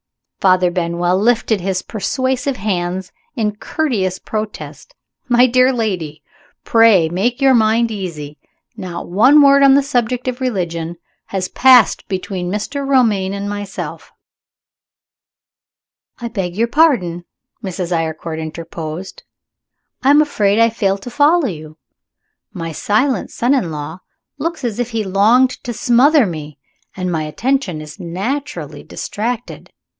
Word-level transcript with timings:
Father 0.39 0.71
Benwell 0.71 1.19
lifted 1.19 1.61
his 1.61 1.83
persuasive 1.83 2.57
hands 2.57 3.11
in 3.35 3.57
courteous 3.57 4.17
protest. 4.17 4.95
"My 5.29 5.45
dear 5.45 5.71
lady! 5.71 6.23
pray 6.63 7.07
make 7.07 7.39
your 7.39 7.53
mind 7.53 7.91
easy. 7.91 8.39
Not 8.75 9.07
one 9.07 9.43
word 9.43 9.61
on 9.61 9.75
the 9.75 9.83
subject 9.83 10.27
of 10.27 10.41
religion 10.41 10.95
has 11.27 11.47
passed 11.49 12.07
between 12.07 12.49
Mr. 12.51 12.83
Romayne 12.87 13.35
and 13.35 13.47
myself" 13.47 14.11
"I 16.19 16.27
beg 16.29 16.55
your 16.55 16.67
pardon," 16.67 17.23
Mrs. 17.63 17.95
Eyrecourt 17.95 18.39
interposed, 18.39 19.21
"I 20.01 20.09
am 20.09 20.23
afraid 20.23 20.57
I 20.57 20.71
fail 20.71 20.97
to 20.97 21.11
follow 21.11 21.45
you. 21.45 21.77
My 22.51 22.71
silent 22.71 23.29
son 23.29 23.53
in 23.53 23.69
law 23.69 23.99
looks 24.39 24.63
as 24.65 24.79
if 24.79 24.89
he 24.89 25.03
longed 25.03 25.51
to 25.63 25.73
smother 25.73 26.25
me, 26.25 26.57
and 26.97 27.11
my 27.11 27.21
attention 27.21 27.79
is 27.79 27.99
naturally 27.99 28.81
distracted. 28.81 29.71